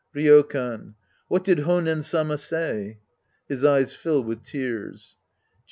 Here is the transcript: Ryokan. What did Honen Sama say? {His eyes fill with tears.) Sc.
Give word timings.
Ryokan. 0.15 0.95
What 1.27 1.43
did 1.43 1.59
Honen 1.59 2.01
Sama 2.03 2.39
say? 2.39 2.97
{His 3.47 3.63
eyes 3.63 3.93
fill 3.93 4.23
with 4.23 4.41
tears.) 4.41 5.09
Sc. 5.09 5.17